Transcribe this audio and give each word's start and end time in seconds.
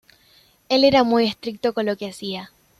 Él 0.67 0.83
era 0.83 1.03
muy 1.03 1.27
estricto 1.27 1.75
con 1.75 1.85
lo 1.85 1.95
que 1.95 2.09
hacia. 2.09 2.51